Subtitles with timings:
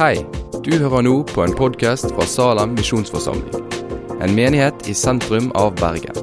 [0.00, 0.22] Hei,
[0.64, 3.66] du hører nå på en podkast fra Salem misjonsforsamling.
[4.24, 6.16] En menighet i sentrum av Bergen.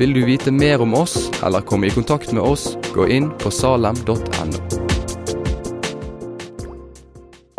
[0.00, 3.52] Vil du vite mer om oss eller komme i kontakt med oss, gå inn på
[3.52, 4.62] salem.no.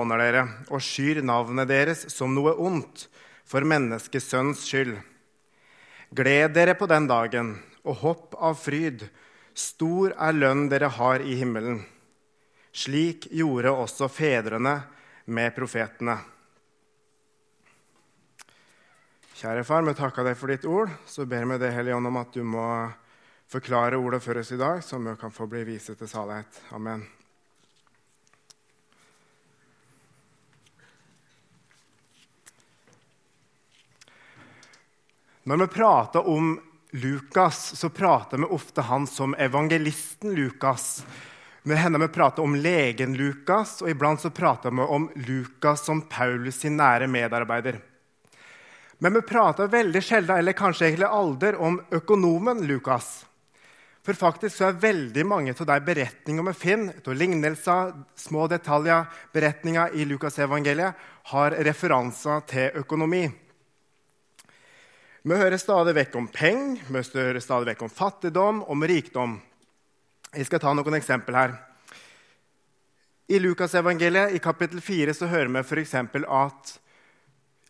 [0.01, 0.41] Håner dere
[0.73, 3.05] og skyr navnet deres som noe ondt
[3.45, 4.95] for menneskesønns skyld.
[6.17, 7.53] Gled dere på den dagen
[7.85, 9.05] og hopp av fryd.
[9.53, 11.83] Stor er lønn dere har i himmelen.
[12.73, 14.79] Slik gjorde også fedrene
[15.25, 16.17] med profetene.
[19.33, 20.91] Kjære far, vi takker deg for ditt ord.
[21.09, 22.67] Så ber vi deg, Hellige Ånd, om at du må
[23.51, 26.61] forklare ordet for oss i dag, så vi kan få bli vise til salighet.
[26.71, 27.03] Amen.
[35.43, 36.55] Når vi prater om
[36.95, 41.03] Lukas, så prater vi ofte han som evangelisten Lukas.
[41.63, 46.01] Det hender vi prater om legen Lukas, og iblant så prater vi om Lukas som
[46.11, 47.77] Paulus sin nære medarbeider.
[48.99, 53.21] Men vi prater veldig sjelden, eller kanskje egentlig alder, om økonomen Lukas.
[54.03, 59.07] For faktisk så er veldig mange av de beretningene vi finner, av lignelser, små detaljer,
[59.31, 60.99] beretninger i Lukasevangeliet,
[61.31, 63.23] har referanser til økonomi.
[65.23, 69.39] Vi hører stadig vekk om penger, vi hører stadig vekk om fattigdom, om rikdom.
[70.33, 71.51] Jeg skal ta noen eksempel her.
[73.29, 75.93] I Lukasevangeliet i kapittel 4 så hører vi f.eks.
[76.25, 76.71] at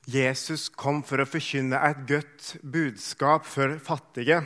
[0.08, 4.39] Jesus kom for å forkynne et godt budskap for fattige.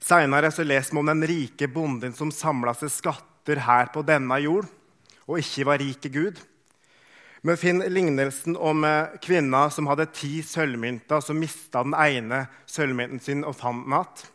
[0.00, 4.64] Seinere leser vi om den rike bonden som samla seg skatter her på denne jord,
[5.28, 6.40] og ikke var rik i Gud.
[7.42, 13.20] Vi finner lignelsen om eh, kvinna som hadde ti sølvmynter, som mista den ene sølvmynten
[13.20, 14.30] sin og fant den igjen.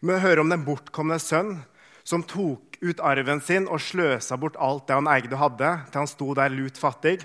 [0.00, 1.56] Vi hører om den bortkomne sønn
[2.06, 6.02] som tok ut arven sin og sløsa bort alt det han eide og hadde, til
[6.02, 7.18] han sto der lut fattig.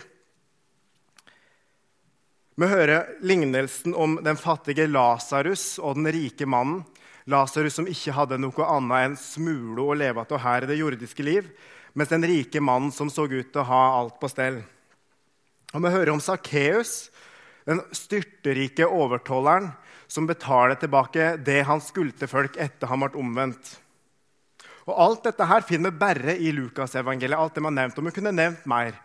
[2.55, 6.83] Vi hører lignelsen om den fattige Lasarus og den rike mannen.
[7.29, 11.25] Lasarus som ikke hadde noe annet enn smule å leve av her i det jordiske
[11.25, 11.47] liv,
[11.93, 14.61] mens den rike mannen som så ut til å ha alt på stell.
[15.71, 17.11] Og Vi hører om Sakkeus,
[17.65, 19.69] den styrterike overtolleren
[20.11, 23.77] som betaler tilbake det han skulder folk etter han ble omvendt.
[24.89, 27.39] Og Alt dette her finner vi bare i Lukasevangeliet.
[27.39, 28.99] alt det man nevnt, og Vi kunne nevnt mer.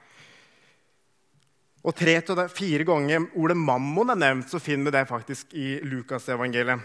[1.85, 5.81] Og tre til fire ganger ordet 'mammon' er nevnt, så finner vi det faktisk i
[5.81, 6.81] Lukasevangeliet.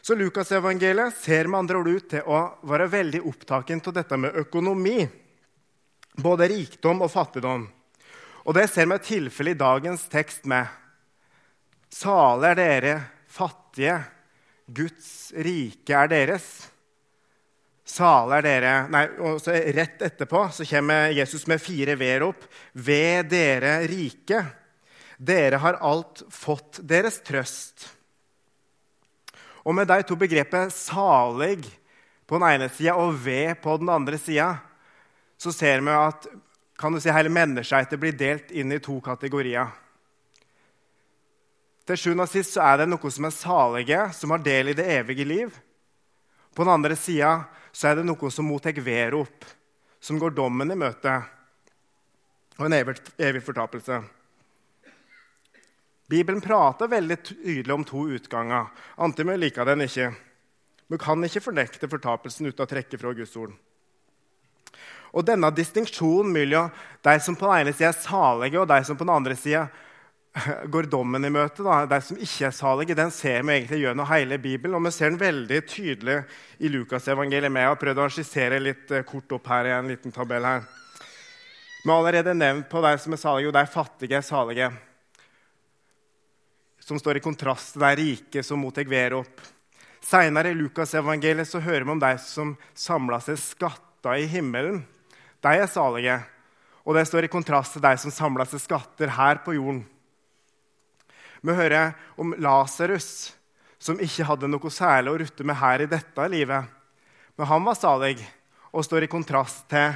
[0.00, 4.34] Så Lukasevangeliet ser med andre ord ut til å være veldig opptatt av dette med
[4.34, 5.08] økonomi.
[6.16, 7.68] Både rikdom og fattigdom.
[8.46, 10.66] Og det ser vi et tilfelle i dagens tekst med.
[11.90, 13.98] Salig er dere fattige.
[14.66, 16.46] Guds rike er deres.
[17.84, 22.46] Sale er dere Nei, og så Rett etterpå så kommer Jesus med fire v-er opp.
[22.72, 24.40] Ved dere rike.
[25.18, 27.90] Dere har alt fått deres trøst.
[29.64, 31.70] Og med de to begrepet 'salig'
[32.26, 34.58] på den ene sida og 'ved' på den andre sida,
[35.38, 36.26] så ser vi at
[36.78, 39.70] kan du si, hele menneskeheten blir delt inn i to kategorier.
[41.84, 44.76] Til sjuende og sist så er det noe som er salige, som har del i
[44.76, 45.52] det evige liv.
[46.54, 47.42] På den andre sida
[47.74, 49.44] så er det noe som mottar verop,
[50.00, 51.14] som går dommen i møte,
[52.54, 53.98] og en evig, fortapelse.
[56.08, 60.12] Bibelen prater veldig tydelig om to utganger, vi liker den ikke.
[60.86, 63.52] Vi kan ikke fornekte fortapelsen uten å trekke fra Guds ord.
[65.14, 66.70] Og denne distinksjonen mellom
[67.02, 69.66] de som på den ene sida er salige, og de som på den andre sida
[70.66, 74.08] går dommen i møte, da, de som ikke er salige, den ser vi egentlig gjennom
[74.10, 74.76] hele Bibelen.
[74.78, 76.16] Og vi ser den veldig tydelig
[76.58, 77.54] i Lukasevangeliet.
[77.54, 80.48] Jeg har prøvd å skissere litt eh, kort opp her i en liten tabell.
[80.48, 80.66] her.
[81.84, 84.70] Vi har allerede nevnt på de som er salige, og de fattige er salige.
[86.82, 89.40] Som står i kontrast til de rike som mottar opp.
[90.04, 94.82] Seinere i Lukasevangeliet så hører vi om de som samla seg skatter i himmelen.
[95.40, 96.18] De er salige.
[96.84, 99.84] Og det står i kontrast til de som samla seg skatter her på jorden.
[101.44, 103.34] Vi hører om Lasarus,
[103.76, 106.70] som ikke hadde noe særlig å rutte med her i dette livet.
[107.36, 108.16] Men han var salig
[108.72, 109.92] og står i kontrast til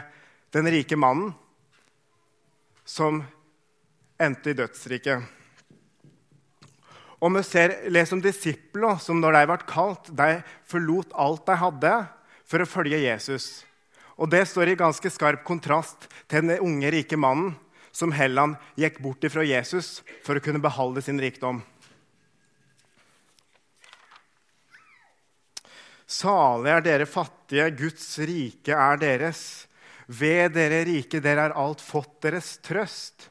[0.53, 1.31] den rike mannen
[2.85, 3.23] som
[4.21, 5.25] endte i dødsriket.
[7.19, 11.57] Og vi ser, leser om disipler som når de ble kalt, de forlot alt de
[11.63, 11.95] hadde
[12.45, 13.65] for å følge Jesus.
[14.21, 17.57] Og Det står i ganske skarp kontrast til den unge, rike mannen
[17.99, 21.65] som Helland gikk bort ifra Jesus for å kunne beholde sin rikdom.
[26.09, 29.43] Salige er dere fattige, Guds rike er deres.
[30.09, 33.29] Ved dere rike, dere har alt fått deres trøst.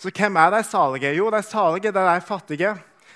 [0.00, 1.12] Så hvem er de salige?
[1.14, 2.72] Jo, de salige det er de fattige.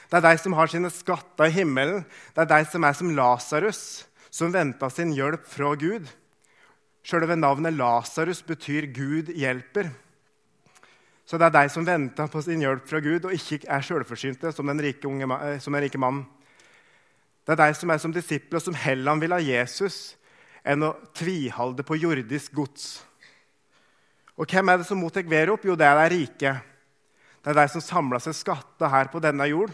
[0.06, 2.04] Det er de som har sine skatter i himmelen.
[2.36, 3.82] Det er de som er som Lasarus,
[4.30, 6.06] som venta sin hjelp fra Gud.
[7.02, 9.90] Selve navnet Lasarus betyr 'Gud hjelper'.
[11.26, 14.52] Så det er de som venter på sin hjelp fra Gud og ikke er sjølforsynte,
[14.54, 16.22] som, den rike eh, den rike mannen.
[17.46, 20.14] Det er de som er som disipler, som heller vil ha Jesus
[20.66, 22.86] enn å tviholde på jordisk gods.
[24.36, 25.64] Og hvem er det som mottar opp?
[25.64, 26.54] Jo, det er de rike.
[27.42, 29.70] Det er de som samler seg skatter her på denne jord.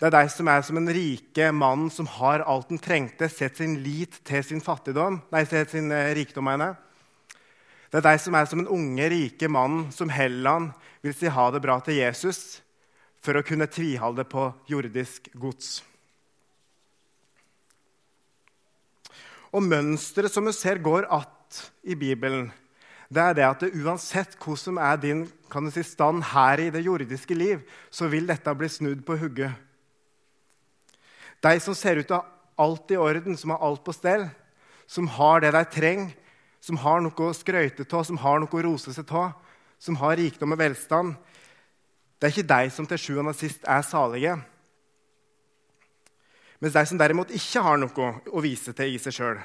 [0.00, 3.62] Det er de som er som en rike mann som har alt han trengte, setter
[3.62, 6.48] sin lit til sin fattigdom, nei, sin eh, rikdom.
[6.48, 6.74] Mener.
[7.94, 11.44] Det er deg som er som en unge, rike mann som Helland vil si ha
[11.54, 12.56] det bra til Jesus
[13.22, 15.76] for å kunne tviholde på jordisk gods.
[19.54, 22.50] Og mønsteret som vi ser går att i Bibelen,
[23.06, 25.22] det er det at det, uansett hva som er din
[25.70, 27.62] si, stand her i det jordiske liv,
[27.94, 29.54] så vil dette bli snudd på hugget.
[31.38, 34.26] De som ser ut til å ha alt i orden, som har alt på stell,
[34.90, 36.10] som har det de trenger,
[36.64, 39.34] som har noe å skryte av, som har noe å rose seg av,
[39.78, 41.16] som har rikdom og velstand,
[42.16, 44.38] det er ikke de som til sjuende og sist er salige.
[46.62, 49.42] Mens de som derimot ikke har noe å vise til i seg sjøl,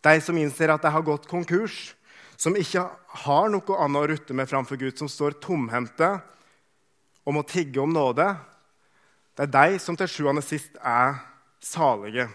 [0.00, 1.90] de som innser at de har gått konkurs,
[2.40, 2.86] som ikke
[3.26, 6.14] har noe annet å rutte med framfor Gud, som står tomhendte
[7.28, 8.30] og må tigge om nåde,
[9.36, 11.20] det er de som til sjuende og sist er
[11.60, 12.30] salige.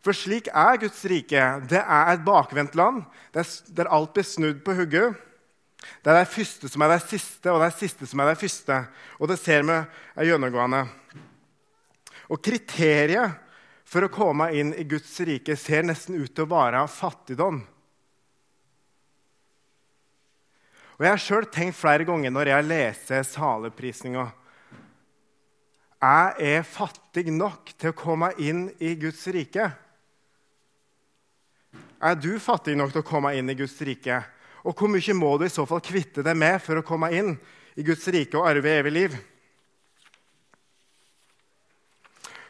[0.00, 1.42] For slik er Guds rike.
[1.68, 3.02] Det er et bakvendt land
[3.34, 5.18] der alt blir snudd på hugget.
[6.00, 8.80] Det er det første som er det siste, og det siste som er det første.
[9.20, 10.86] Og det ser vi er gjennomgående.
[12.30, 13.36] Og kriteriet
[13.90, 17.60] for å komme inn i Guds rike ser nesten ut til å være fattigdom.
[21.00, 24.26] Og Jeg har sjøl tenkt flere ganger når jeg leser saleprisninga
[25.96, 29.70] Jeg er fattig nok til å komme inn i Guds rike.
[32.00, 34.22] Er du fattig nok til å komme inn i Guds rike?
[34.64, 37.34] Og hvor mye må du i så fall kvitte deg med for å komme inn
[37.76, 39.16] i Guds rike og arve evig liv?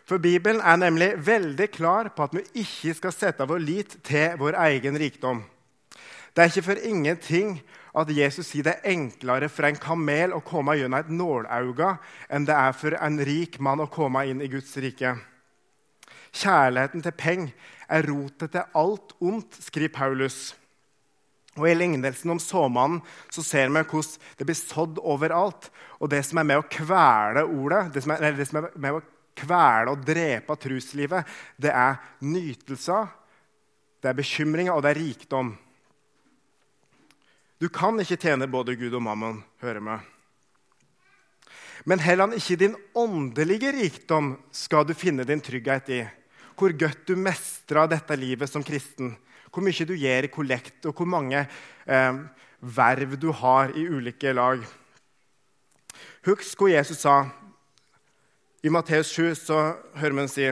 [0.07, 4.39] For Bibelen er nemlig veldig klar på at vi ikke skal sette vår lit til
[4.39, 5.45] vår egen rikdom.
[6.35, 7.57] Det er ikke for ingenting
[7.95, 11.93] at Jesus sier det er enklere for en kamel å komme gjennom et nålauge
[12.31, 15.17] enn det er for en rik mann å komme inn i Guds rike.
[16.31, 20.41] Kjærligheten til penger er rotet til alt ondt, skriver Paulus.
[21.59, 23.01] Og I lignelsen om såmannen
[23.33, 25.71] så ser vi hvordan det blir sådd overalt.
[25.99, 29.01] Og det som er med å kvele ordet, det som er, det som er med
[29.01, 29.03] å
[29.41, 31.27] kvele og drepe truslivet,
[31.59, 33.11] det er nytelser,
[34.01, 35.53] det er bekymringer, og det er rikdom.
[37.61, 39.99] Du kan ikke tjene både Gud og mammon, hører vi.
[41.85, 46.01] Men heller ikke din åndelige rikdom skal du finne din trygghet i.
[46.61, 49.15] Hvor godt du mestrer dette livet som kristen.
[49.49, 52.19] Hvor mye du gir i kollekt, og hvor mange eh,
[52.61, 54.61] verv du har i ulike lag.
[56.29, 57.23] Husk hva Jesus sa.
[58.61, 59.59] I Matteus 7 så
[59.97, 60.51] hører vi ham si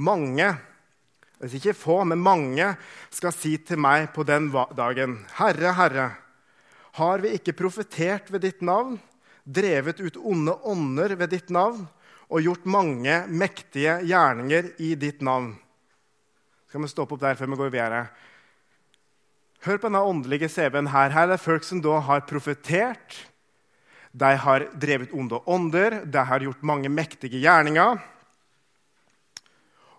[0.00, 0.48] mange,
[1.36, 2.70] altså ikke få, men mange,
[3.12, 6.06] skal si til meg på den dagen, Herre, Herre,
[6.96, 8.96] har vi ikke profetert ved ditt navn,
[9.44, 11.84] drevet ut onde ånder ved ditt navn
[12.32, 15.52] og gjort mange mektige gjerninger i ditt navn?
[16.70, 18.06] Skal vi stoppe opp der før vi går videre?
[19.62, 21.12] Hør på denne åndelige CV-en her.
[21.12, 23.18] Her er det folk som da har profetert.
[24.12, 28.00] De har drevet onde ånder, de har gjort mange mektige gjerninger.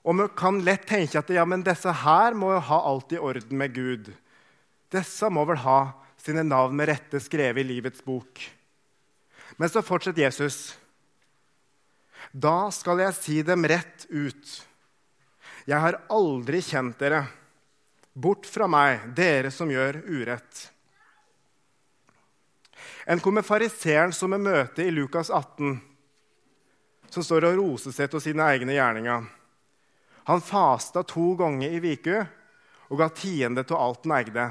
[0.03, 3.21] Og vi kan lett tenke at ja, men disse her må jo ha alt i
[3.21, 4.09] orden med Gud.
[4.91, 5.79] Disse må vel ha
[6.19, 8.41] sine navn med rette skrevet i livets bok.
[9.55, 10.73] Men så fortsetter Jesus.
[12.33, 14.53] Da skal jeg si dem rett ut.
[15.69, 17.27] Jeg har aldri kjent dere.
[18.13, 20.63] Bort fra meg, dere som gjør urett.
[23.05, 25.77] En kom med fariseeren som vi møter i Lukas 18,
[27.13, 29.29] som står og roser seg til sine egne gjerninger.
[30.29, 32.23] Han fasta to ganger i uka
[32.89, 34.47] og ga tiende til alt han eide.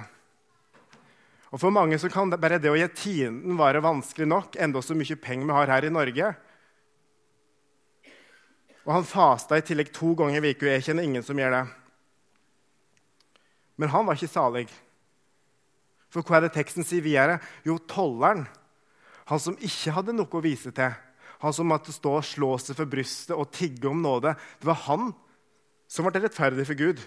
[1.50, 4.94] Og For mange så kan bare det å gi tienden være vanskelig nok, enda så
[4.96, 6.32] mye penger vi har her i Norge.
[8.82, 10.66] Og han fasta i tillegg to ganger i uka.
[10.72, 11.62] Jeg kjenner ingen som gjør det.
[13.78, 14.66] Men han var ikke salig.
[16.12, 17.38] For hva er det teksten sier videre?
[17.66, 18.44] Jo, tolleren.
[19.30, 20.92] Han som ikke hadde noe å vise til.
[21.42, 24.34] Han som måtte stå og slå seg for brystet og tigge om nåde.
[24.60, 25.10] Det var han
[25.90, 27.02] som ble rettferdig for Gud.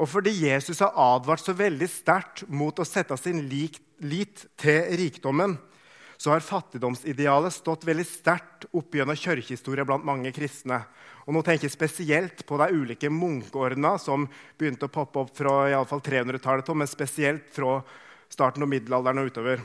[0.00, 5.58] Og fordi Jesus har advart så veldig sterkt mot å sette sin lit til rikdommen,
[6.24, 10.78] så har fattigdomsidealet stått veldig sterkt opp gjennom kirkehistoria blant mange kristne.
[11.28, 14.24] Og nå tenker jeg spesielt på de ulike munkeordena som
[14.56, 17.74] begynte å poppe opp fra i alle fall 300-tallet, men spesielt fra
[18.32, 19.60] starten av middelalderen og utover.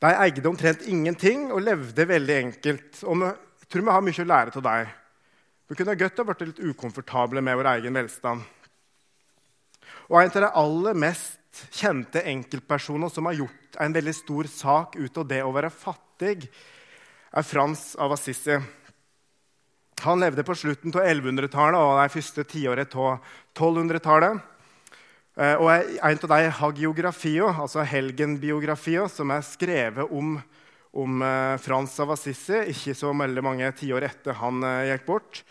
[0.00, 3.04] De eide omtrent ingenting og levde veldig enkelt.
[3.04, 4.98] Og jeg tror vi har mye å lære av dem.
[5.68, 8.48] Vi kunne godt ha blitt litt ukomfortable med vår egen velstand.
[10.08, 11.35] Og En av de aller mest
[11.74, 16.48] kjente enkeltpersoner som har gjort en veldig stor sak ut av det å være fattig,
[17.36, 18.56] er Frans av Assisi.
[20.04, 23.16] Han levde på slutten av 1100-tallet og de første tiåret av
[23.56, 24.38] 1200-tallet.
[25.36, 30.36] Eh, og En av de hagiografiene, altså helgenbiografiene, som er skrevet om,
[30.96, 35.42] om eh, Frans av Assisi, ikke så veldig mange tiår etter han eh, gikk bort,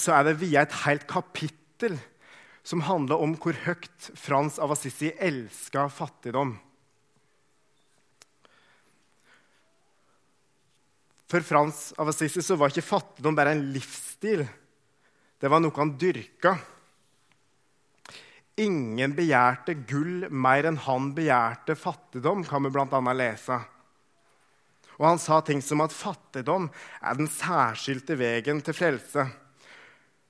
[0.00, 1.98] så er det via et helt kapittel
[2.66, 6.56] som handler om hvor høyt Frans av Assisi elska fattigdom.
[11.30, 14.42] For Frans av Assisi så var ikke fattigdom bare en livsstil.
[15.38, 16.56] Det var noe han dyrka.
[18.58, 23.00] Ingen begjærte gull mer enn han begjærte fattigdom, kan vi bl.a.
[23.14, 23.62] lese.
[24.96, 29.26] Og han sa ting som at fattigdom er den særskilte veien til frelse.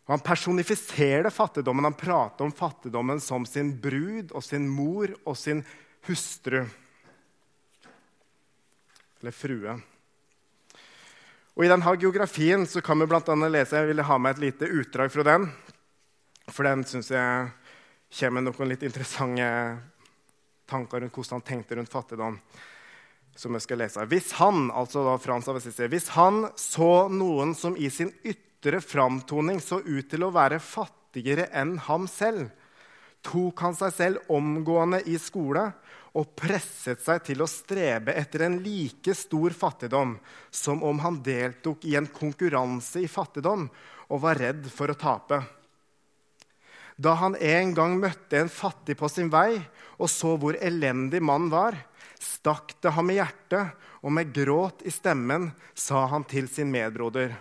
[0.07, 1.85] Han personifiserer fattigdommen.
[1.85, 5.65] Han prater om fattigdommen som sin brud og sin mor og sin
[6.07, 6.61] hustru.
[9.21, 9.75] Eller frue.
[11.57, 14.45] Og I denne geografien så kan vi blant annet lese Jeg ville ha med et
[14.45, 15.49] lite utdrag fra den.
[16.53, 17.51] For den syns jeg
[18.21, 19.51] kommer med noen litt interessante
[20.71, 22.39] tanker rundt hvordan han tenkte rundt fattigdom.
[23.37, 24.05] som jeg skal lese.
[24.09, 28.09] Hvis han altså da Frans av Assisi, hvis han så noen som i sin
[28.67, 32.49] ytre framtoning så ut til å være fattigere enn ham selv,
[33.23, 35.69] tok han seg selv omgående i skole
[36.19, 40.17] og presset seg til å strebe etter en like stor fattigdom
[40.51, 43.69] som om han deltok i en konkurranse i fattigdom
[44.11, 45.43] og var redd for å tape.
[46.97, 49.61] Da han en gang møtte en fattig på sin vei
[49.99, 51.77] og så hvor elendig mannen var,
[52.19, 57.35] stakk det ham i hjertet, og med gråt i stemmen sa han til sin medbroder.: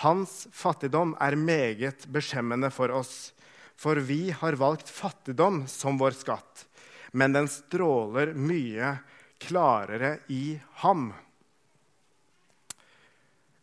[0.00, 3.32] Hans fattigdom er meget beskjemmende for oss,
[3.76, 6.64] for vi har valgt fattigdom som vår skatt,
[7.12, 8.96] men den stråler mye
[9.42, 11.10] klarere i ham.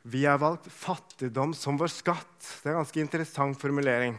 [0.10, 2.38] Vi har valgt fattigdom som vår skatt.
[2.62, 4.16] Det er en ganske interessant formulering.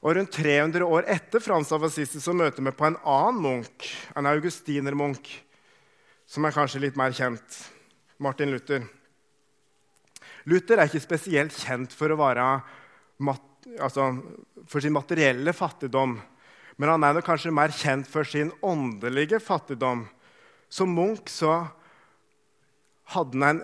[0.00, 3.88] Og Rundt 300 år etter Frans av Assisi så møter vi på en annen munk,
[4.16, 5.28] en augustinermunk,
[6.24, 7.58] som er kanskje litt mer kjent.
[8.20, 8.86] Martin Luther.
[10.48, 14.06] Luther er ikke spesielt kjent for, altså,
[14.66, 16.18] for sin materielle fattigdom.
[16.80, 20.06] Men han er kanskje mer kjent for sin åndelige fattigdom.
[20.70, 21.66] Som munk så
[23.10, 23.62] hadde han en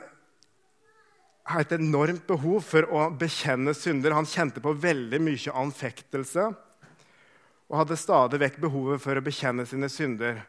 [1.54, 4.16] et enormt behov for å bekjenne synder.
[4.16, 6.48] Han kjente på veldig mye anfektelse
[7.66, 10.42] og hadde stadig vekk behovet for å bekjenne sine synder.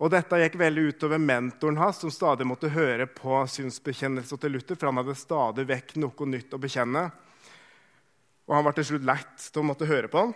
[0.00, 4.78] Og Dette gikk veldig utover mentoren hans, som stadig måtte høre på synsbekjennelsen til Luther,
[4.78, 7.02] for han hadde stadig vekk noe nytt å bekjenne.
[8.48, 10.32] Og han var til slutt lett til å måtte høre på han.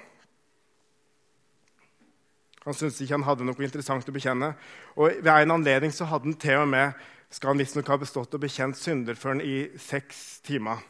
[2.65, 4.53] Han syntes ikke han hadde noe interessant å bekjenne.
[5.01, 7.01] Og Ved en anledning så hadde han til og med
[7.33, 10.85] skal han visstnok ha bestått og bekjent synderføren i seks timer.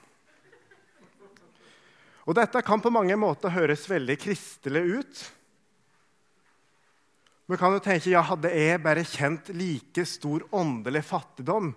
[2.26, 5.25] Og Dette kan på mange måter høres veldig kristelig ut.
[7.47, 11.75] Men kan jo tenke ja, hadde jeg bare kjent like stor åndelig fattigdom,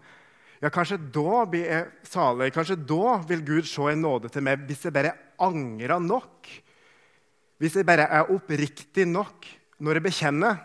[0.57, 2.49] ja, kanskje da blir jeg salig.
[2.55, 6.49] Kanskje da vil Gud se en nåde til meg hvis jeg bare angrer nok.
[7.61, 9.45] Hvis jeg bare er oppriktig nok
[9.85, 10.57] når jeg bekjenner.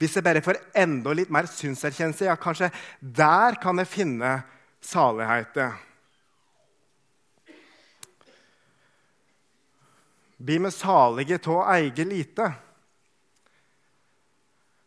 [0.00, 4.34] Hvis jeg bare får enda litt mer synserkjennelse, ja, kanskje der kan jeg finne
[4.82, 5.76] saligheten.
[10.42, 12.48] Bli med salige tå å eie lite.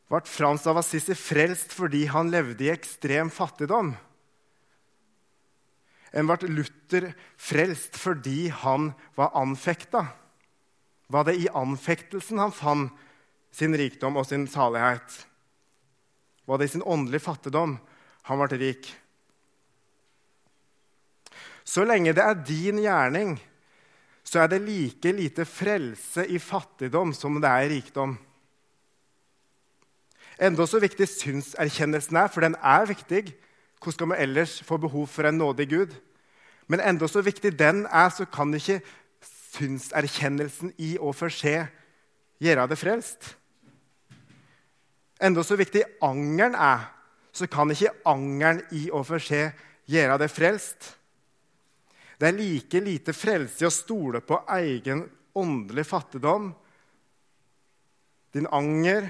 [0.09, 3.95] Ble Frans av Assisi frelst fordi han levde i ekstrem fattigdom?
[6.15, 10.05] En ble Luther frelst fordi han var anfekta?
[11.07, 12.93] Var det i anfektelsen han fant
[13.55, 15.25] sin rikdom og sin salighet?
[16.45, 17.77] Var det i sin åndelige fattigdom
[18.29, 18.87] han ble rik?
[21.65, 23.35] Så lenge det er din gjerning,
[24.25, 28.15] så er det like lite frelse i fattigdom som det er i rikdom.
[30.41, 33.29] Enda så viktig synserkjennelsen er, for den er viktig.
[33.79, 35.95] Hvordan skal vi ellers få behov for en nådig Gud?
[36.67, 38.81] Men enda så viktig den er, så kan ikke
[39.55, 41.69] synserkjennelsen i og for seg
[42.43, 43.35] gjøre det frelst.
[45.23, 46.89] Enda så viktig angeren er,
[47.31, 49.55] så kan ikke angeren i og for seg
[49.87, 50.91] gjøre det frelst.
[52.19, 55.03] Det er like lite frelse å stole på egen
[55.35, 56.53] åndelig fattigdom,
[58.35, 59.07] din anger,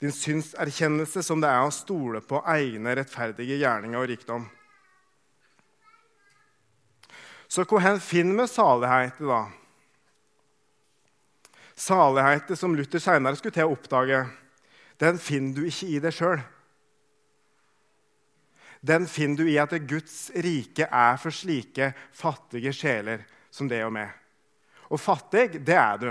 [0.00, 4.48] din synserkjennelse, som det er å stole på egne rettferdige gjerninger og rikdom.
[7.48, 9.46] Så hvor finner vi salighet, da?
[11.76, 14.24] Saligheten som Luther senere skulle til å oppdage,
[15.00, 16.40] den finner du ikke i deg sjøl.
[18.86, 23.92] Den finner du i at Guds rike er for slike fattige sjeler som det og
[23.96, 24.12] meg.
[24.92, 26.10] Og fattig, det er du.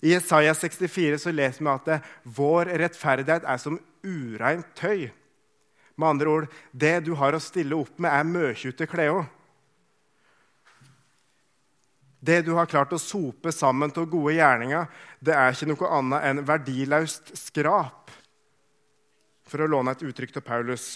[0.00, 5.10] I Isaiah 64 så leser vi at vår rettferdighet er som ureint tøy.
[6.00, 9.26] Med andre ord, det du har å stille opp med, er møkjute klede.
[12.20, 14.88] Det du har klart å sope sammen til gode gjerninger,
[15.24, 18.12] det er ikke noe annet enn verdiløst skrap,
[19.48, 20.90] for å låne et uttrykk til Paulus.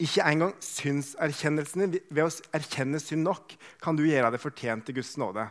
[0.00, 5.16] Ikke engang synserkjennelsen ved å erkjenne synd nok, kan du gjøre deg fortjent til Guds
[5.20, 5.48] nåde.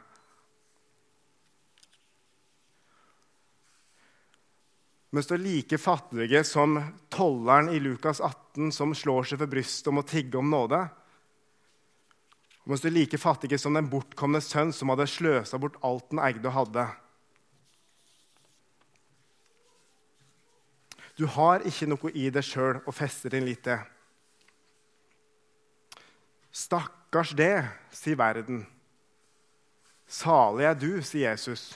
[5.13, 6.77] Vi står like fattige som
[7.09, 10.79] tolleren i Lukas 18 som slår seg for brystet om å tigge om nåde.
[12.63, 16.07] Og mens du er like fattige som den bortkomne sønn som hadde sløsa bort alt
[16.13, 16.85] den eide og hadde.
[21.19, 23.83] Du har ikke noe i deg sjøl å feste din lit til.
[26.55, 28.63] Stakkars det, sier verden.
[30.07, 31.73] Salig er du, sier Jesus.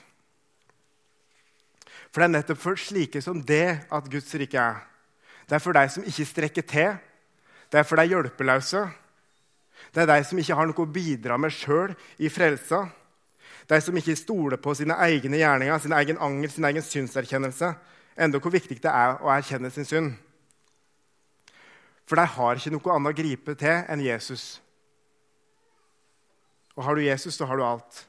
[2.16, 4.78] For det er nettopp for slike som det at Guds rike er.
[5.44, 6.94] Det er for deg som ikke strekker til.
[7.68, 8.86] Det er for deg hjelpeløse.
[9.92, 11.92] Det er deg som ikke har noe å bidra med sjøl
[12.24, 12.86] i frelsa.
[13.68, 17.74] De som ikke stoler på sine egne gjerninger, sin egen angel, sin egen synserkjennelse.
[18.16, 20.16] Enda hvor viktig det er å erkjenne sin synd.
[22.08, 24.54] For de har ikke noe annet å gripe til enn Jesus.
[26.80, 28.06] Og har du Jesus, så har du alt.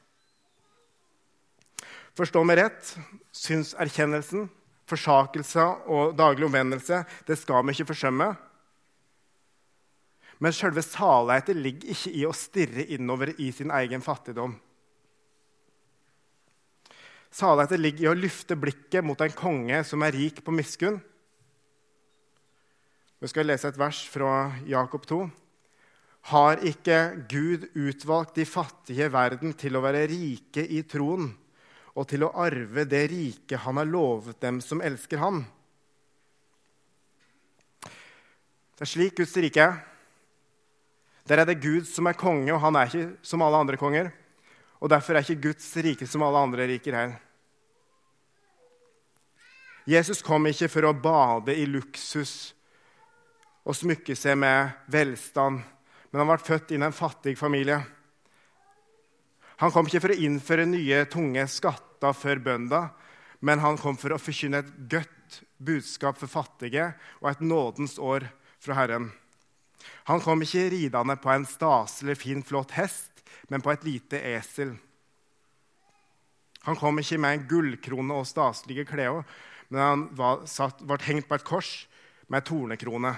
[2.17, 2.93] Forstå meg rett.
[3.35, 4.47] Synserkjennelsen,
[4.89, 8.31] forsakelse og daglig omvendelse det skal vi ikke forsømme.
[10.41, 14.55] Men selve saligheten ligger ikke i å stirre innover i sin egen fattigdom.
[17.33, 20.99] Saligheten ligger i å løfte blikket mot en konge som er rik på miskunn.
[23.17, 25.23] Vi skal lese et vers fra Jakob 2.
[26.33, 26.99] Har ikke
[27.29, 31.31] Gud utvalgt de fattige i verden til å være rike i troen
[31.97, 35.41] og til å arve det rike han har lovet dem som elsker ham?
[38.77, 39.79] Det er slik Guds rike er.
[41.27, 44.11] Der er det Gud som er konge, og han er ikke som alle andre konger.
[44.79, 47.15] Og Derfor er ikke Guds rike som alle andre riker her.
[49.87, 52.53] Jesus kom ikke for å bade i luksus
[53.67, 55.61] og smykke seg med velstand,
[56.11, 57.79] men han ble født inn i en fattig familie.
[59.57, 62.91] Han kom ikke for å innføre nye, tunge skatter for bønder,
[63.41, 66.91] men han kom for å forkynne et godt budskap for fattige
[67.21, 68.27] og et nådens år
[68.61, 69.09] fra Herren.
[70.09, 74.75] Han kom ikke ridende på en staselig, fin, flott hest, men på et lite esel.
[76.67, 79.23] Han kom ikke med en gullkrone og staselige klær,
[79.71, 81.71] men han var, satt, ble hengt på et kors
[82.31, 83.15] med tornekrone.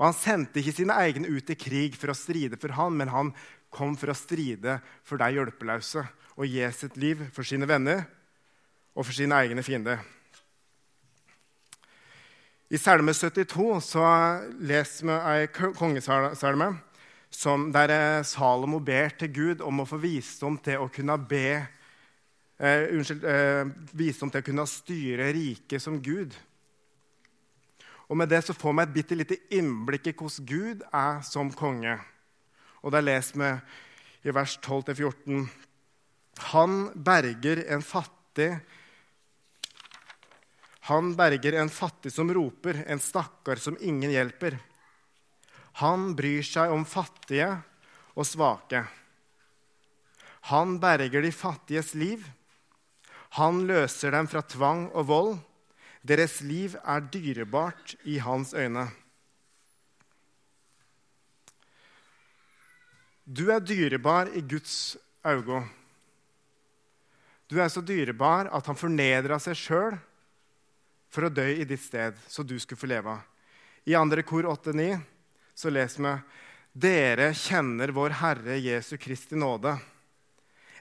[0.00, 3.10] Og Han sendte ikke sine egne ut i krig for å stride for han, men
[3.12, 3.34] han
[3.70, 6.04] kom for å stride for deg hjelpeløse
[6.36, 8.04] og gi sitt liv for sine venner
[8.94, 10.00] og for sine egne fiender.
[12.70, 14.04] I Salme 72 så
[14.62, 16.70] leser vi ei kongesalme
[17.74, 21.66] der eh, Salomo ber til Gud om å få visdom til å kunne be
[22.58, 26.34] eh, Unnskyld eh, Visdom til å kunne styre riket som Gud.
[28.10, 31.50] Og Med det så får vi et bitte lite innblikk i hvordan Gud er som
[31.50, 31.98] konge.
[32.82, 35.48] Og Der leser vi i vers 12-14.:
[36.52, 38.60] Han berger en fattig
[40.90, 44.56] han berger en fattig som roper, en stakkar som ingen hjelper.
[45.78, 47.46] Han bryr seg om fattige
[48.16, 48.82] og svake.
[50.50, 52.24] Han berger de fattiges liv.
[53.38, 55.36] Han løser dem fra tvang og vold.
[56.02, 58.88] Deres liv er dyrebart i hans øyne.
[63.30, 65.62] Du er dyrebar i Guds øyne.
[67.46, 69.94] Du er så dyrebar at han fornedra seg sjøl
[71.10, 73.14] for å dø i ditt sted, så du skulle få leve.
[73.86, 74.98] I andre kor 8-9
[75.54, 76.16] så leser vi
[76.86, 79.76] Dere kjenner vår Herre Jesu Kristi nåde.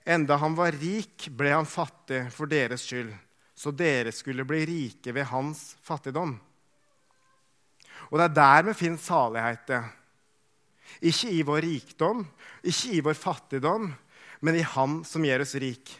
[0.02, 3.14] Enda han var rik, ble han fattig for deres skyld,
[3.54, 6.34] så dere skulle bli rike ved hans fattigdom.
[8.10, 9.74] Og det er der vi finner salighet.
[11.00, 12.26] Ikke i vår rikdom,
[12.64, 13.90] ikke i vår fattigdom,
[14.42, 15.92] men i Han som gjør oss rik.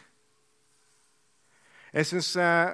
[1.90, 2.70] Jeg syns eh,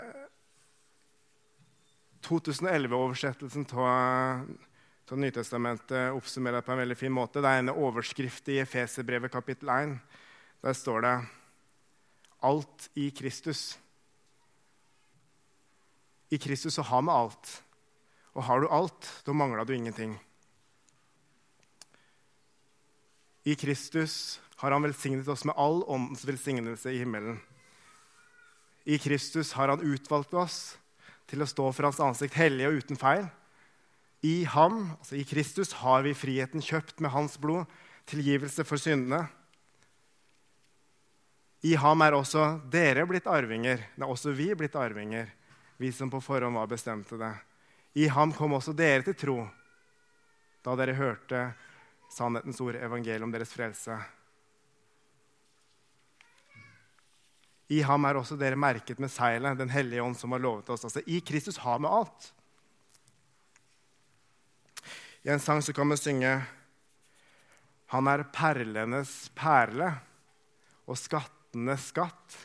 [2.26, 7.40] 2011-oversettelsen av Nytestamentet oppsummerer på en veldig fin måte.
[7.40, 9.94] Det er en overskrift i Efeserbrevet kapittel 1.
[10.66, 11.16] Der står det
[12.42, 13.78] 'Alt i Kristus'.
[16.30, 17.62] I Kristus så har vi alt.
[18.34, 20.18] Og har du alt, da mangler du ingenting.
[23.46, 27.38] I Kristus har han velsignet oss med all åndens velsignelse i himmelen.
[28.84, 30.56] I Kristus har han utvalgt oss
[31.30, 33.28] til å stå for hans ansikt hellig og uten feil.
[34.26, 37.70] I ham, altså i Kristus, har vi friheten kjøpt med hans blod,
[38.10, 39.28] tilgivelse for syndene.
[41.62, 43.84] I ham er også dere blitt arvinger.
[43.94, 45.30] Det er også vi blitt arvinger,
[45.78, 47.30] vi som på forhånd var bestemte det.
[47.94, 49.38] I ham kom også dere til tro
[50.66, 51.40] da dere hørte
[52.12, 53.96] sannhetens ord, evangeliet om deres frelse.
[57.72, 60.84] I ham er også dere merket med seilet, Den hellige ånd som har lovet oss.
[60.86, 62.32] Altså, I Kristus har vi alt.
[65.26, 66.44] I en sang så kan vi synge
[67.90, 69.92] Han er perlenes perle
[70.86, 72.36] og skattenes skatt.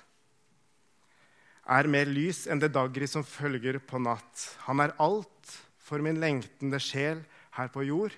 [1.65, 4.57] Er mer lys enn det daggry som følger på natt.
[4.65, 7.21] Han er alt for min lengtende sjel
[7.57, 8.13] her på jord.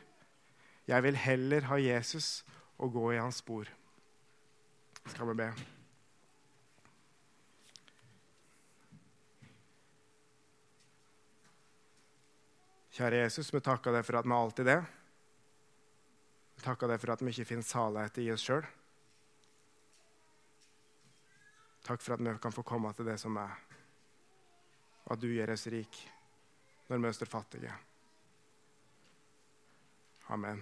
[0.88, 2.43] Jeg vil heller ha Jesus
[2.78, 3.69] og gå i hans spor.
[5.06, 5.48] Skal vi be.
[12.93, 14.84] Kjære Jesus, vi takker deg for at vi alltid er.
[16.54, 18.67] Vi takker deg for at vi ikke finner salighet i oss sjøl.
[21.84, 23.56] Takk for at vi kan få komme til det som er,
[25.04, 25.98] og at du gjør oss rik
[26.88, 27.74] når vi står fattige.
[30.32, 30.62] Amen.